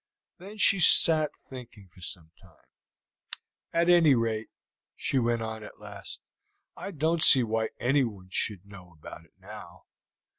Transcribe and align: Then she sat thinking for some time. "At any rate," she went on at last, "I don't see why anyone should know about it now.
Then 0.39 0.57
she 0.57 0.79
sat 0.79 1.29
thinking 1.47 1.87
for 1.93 2.01
some 2.01 2.31
time. 2.41 2.65
"At 3.71 3.87
any 3.87 4.15
rate," 4.15 4.49
she 4.95 5.19
went 5.19 5.43
on 5.43 5.63
at 5.63 5.77
last, 5.79 6.21
"I 6.75 6.89
don't 6.89 7.21
see 7.21 7.43
why 7.43 7.69
anyone 7.79 8.29
should 8.31 8.65
know 8.65 8.93
about 8.97 9.25
it 9.25 9.33
now. 9.37 9.85